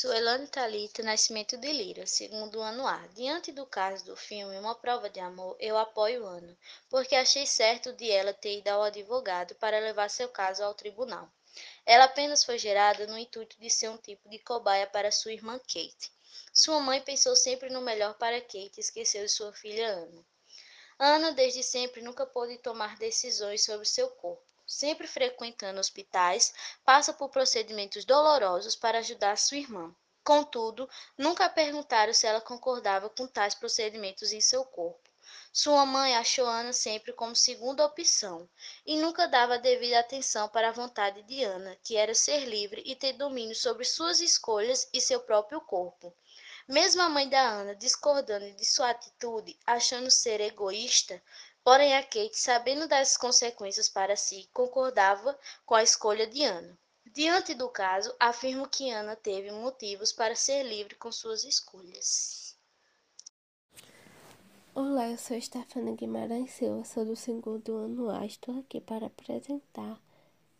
[0.00, 3.04] Suelane Talita, Nascimento de Lira, segundo ano A.
[3.16, 6.56] Diante do caso do filme Uma Prova de Amor, eu apoio Ana,
[6.88, 11.28] porque achei certo de ela ter ido ao advogado para levar seu caso ao tribunal.
[11.84, 15.58] Ela apenas foi gerada no intuito de ser um tipo de cobaia para sua irmã
[15.58, 16.12] Kate.
[16.52, 20.24] Sua mãe pensou sempre no melhor para Kate e esqueceu de sua filha Ana.
[20.96, 26.52] Ana, desde sempre, nunca pôde tomar decisões sobre seu corpo sempre frequentando hospitais,
[26.84, 29.96] passa por procedimentos dolorosos para ajudar sua irmã.
[30.22, 35.08] Contudo, nunca perguntaram se ela concordava com tais procedimentos em seu corpo.
[35.50, 38.48] Sua mãe achou Ana sempre como segunda opção
[38.84, 42.94] e nunca dava devida atenção para a vontade de Ana, que era ser livre e
[42.94, 46.14] ter domínio sobre suas escolhas e seu próprio corpo.
[46.68, 51.22] Mesmo a mãe da Ana discordando de sua atitude, achando ser egoísta,
[51.68, 56.78] Porém, a Kate, sabendo das consequências para si, concordava com a escolha de Ana.
[57.12, 62.56] Diante do caso, afirmo que Ana teve motivos para ser livre com suas escolhas.
[64.74, 68.24] Olá, eu sou Stefania Guimarães Silva, sou do segundo ano A.
[68.24, 70.00] Estou aqui para apresentar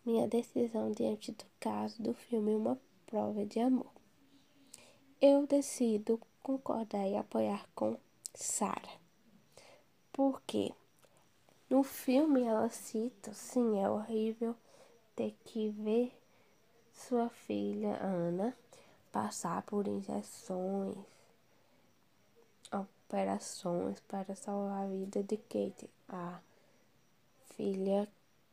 [0.04, 3.90] minha decisão diante do caso do filme Uma Prova de Amor.
[5.22, 7.96] Eu decido concordar e apoiar com
[8.34, 8.92] Sara.
[10.12, 10.74] Por quê?
[11.70, 14.56] No filme ela cita, sim, é horrível
[15.14, 16.16] ter que ver
[16.94, 18.56] sua filha Ana
[19.12, 20.96] passar por injeções,
[22.72, 26.40] operações para salvar a vida de Kate, a
[27.56, 28.08] filha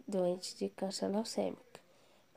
[0.07, 1.63] doente de câncer leucêmico.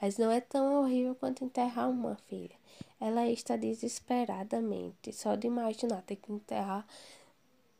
[0.00, 2.56] Mas não é tão horrível quanto enterrar uma filha.
[3.00, 6.86] Ela está desesperadamente, só de imaginar ter que enterrar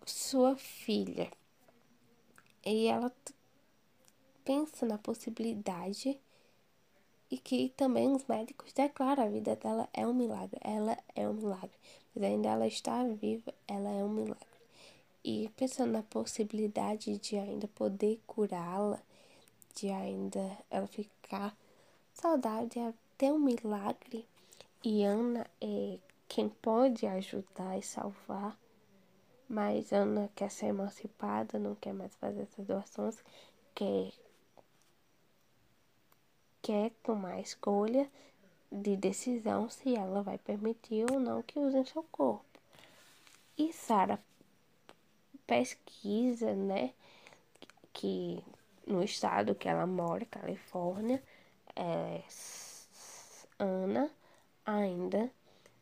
[0.04, 1.30] sua filha.
[2.64, 3.12] E ela
[4.44, 6.18] pensa na possibilidade
[7.30, 10.58] e que também os médicos declaram a vida dela é um milagre.
[10.62, 11.76] Ela é um milagre.
[12.14, 14.46] Mas ainda ela está viva, ela é um milagre.
[15.22, 19.00] E pensando na possibilidade de ainda poder curá-la,
[19.74, 21.54] de ainda ela ficar
[22.14, 24.24] saudável, ter um milagre.
[24.82, 28.58] E Ana é quem pode ajudar e salvar
[29.48, 33.22] mas Ana quer ser emancipada, não quer mais fazer essas doações,
[33.74, 34.12] quer,
[36.60, 38.10] quer tomar a escolha
[38.70, 42.44] de decisão se ela vai permitir ou não que usem seu corpo.
[43.56, 44.20] E Sara
[45.46, 46.92] pesquisa, né,
[47.92, 48.44] que
[48.86, 51.22] no estado que ela mora, Califórnia,
[51.74, 52.22] é,
[53.58, 54.10] Ana
[54.64, 55.30] ainda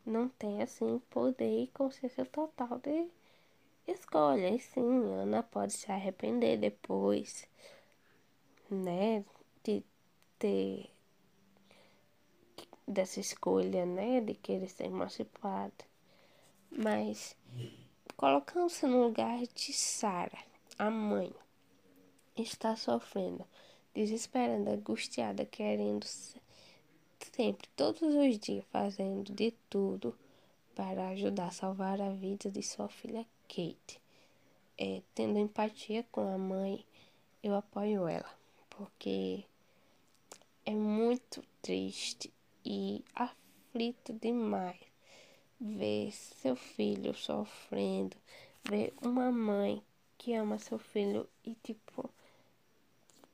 [0.05, 3.11] não tem assim poder e consciência total de
[3.87, 4.49] escolha.
[4.49, 7.49] E sim, Ana pode se arrepender depois,
[8.71, 9.25] né?
[9.63, 9.85] De
[10.39, 10.91] ter
[12.87, 14.21] dessa escolha, né?
[14.21, 15.85] De querer ser emancipada.
[16.71, 17.37] Mas
[18.17, 20.39] colocando-se no lugar de Sara,
[20.79, 21.33] a mãe,
[22.37, 23.47] está sofrendo,
[23.95, 26.07] desesperada, angustiada, querendo
[27.35, 30.17] sempre, todos os dias, fazendo de tudo
[30.75, 34.01] para ajudar a salvar a vida de sua filha Kate.
[34.79, 36.85] É, tendo empatia com a mãe,
[37.43, 38.31] eu apoio ela,
[38.71, 39.45] porque
[40.65, 42.33] é muito triste
[42.65, 44.81] e aflito demais
[45.61, 48.17] ver seu filho sofrendo,
[48.65, 49.83] ver uma mãe
[50.19, 52.11] que ama seu filho e tipo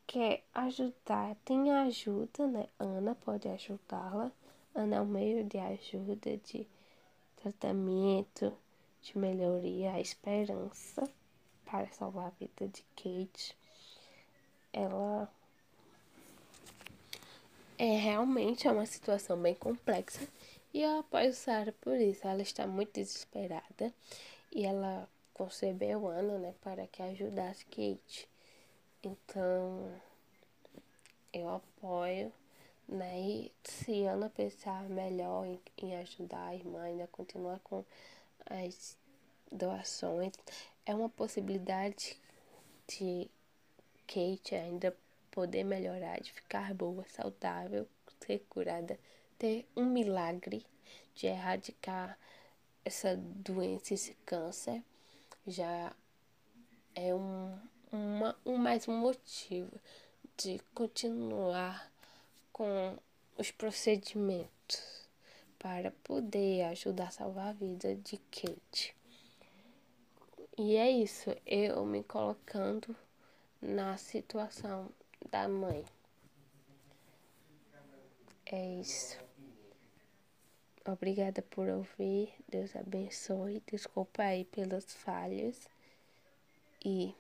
[0.06, 2.68] quer ajudar, tem ajuda, né?
[2.78, 4.30] Ana pode ajudá-la.
[4.74, 6.66] Ana é um meio de ajuda, de
[7.36, 8.52] tratamento,
[9.02, 11.08] de melhoria, a esperança
[11.64, 13.56] para salvar a vida de Kate.
[14.72, 15.30] Ela
[17.78, 20.26] é realmente é uma situação bem complexa
[20.72, 22.26] e eu apoio Sarah por isso.
[22.26, 23.92] Ela está muito desesperada
[24.52, 28.28] e ela concebeu Ana, né, para que ajudasse Kate.
[29.02, 29.92] Então,
[31.32, 32.32] eu apoio,
[32.88, 37.84] né, e se Ana pensar melhor em, em ajudar a irmã, ainda continuar com
[38.46, 38.96] as
[39.50, 40.32] doações,
[40.84, 42.18] é uma possibilidade
[42.88, 43.30] de
[44.06, 44.96] Kate ainda
[45.30, 47.88] poder melhorar, de ficar boa, saudável,
[48.20, 48.98] ser curada,
[49.38, 50.64] ter um milagre
[51.14, 52.18] de erradicar
[52.84, 54.82] essa doença, esse câncer,
[55.46, 55.92] já
[56.94, 57.58] é um,
[57.90, 59.72] uma, um mais um motivo
[60.36, 61.90] de continuar
[62.52, 62.96] com
[63.36, 64.61] os procedimentos
[65.62, 68.96] para poder ajudar a salvar a vida de Kate.
[70.58, 72.96] E é isso, eu me colocando
[73.60, 74.90] na situação
[75.30, 75.84] da mãe.
[78.44, 79.16] É isso.
[80.84, 82.34] Obrigada por ouvir.
[82.48, 83.62] Deus abençoe.
[83.70, 85.68] Desculpa aí pelas falhas.
[86.84, 87.14] E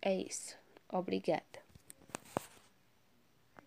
[0.00, 0.56] é isso.
[0.88, 1.65] Obrigada.